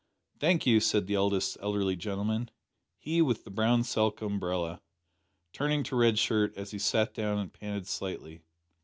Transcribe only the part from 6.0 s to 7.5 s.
Shirt as he sat down